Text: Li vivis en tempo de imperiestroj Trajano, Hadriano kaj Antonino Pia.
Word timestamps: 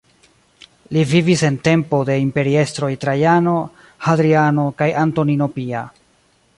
Li 0.95 1.01
vivis 1.11 1.43
en 1.49 1.59
tempo 1.67 1.99
de 2.09 2.15
imperiestroj 2.23 2.91
Trajano, 3.05 3.55
Hadriano 4.09 4.67
kaj 4.83 4.93
Antonino 5.07 5.51
Pia. 5.59 5.89